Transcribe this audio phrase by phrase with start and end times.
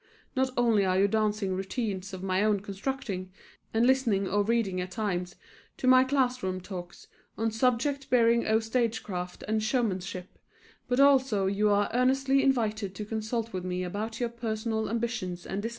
[0.35, 3.31] Not only are you dancing routines of my own constructing,
[3.71, 5.35] and listening or reading at times
[5.77, 7.05] to my class room talks
[7.37, 10.39] on subjects bearing oh stage craft and showmanship,
[10.87, 15.61] but also you are earnestly invited to consult with me about your personal ambitions and
[15.61, 15.69] desires.